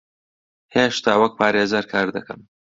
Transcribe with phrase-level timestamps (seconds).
[0.75, 2.39] هێشتا وەک پارێزەر کار دەکەم.